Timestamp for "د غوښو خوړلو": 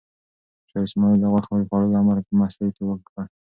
1.21-1.99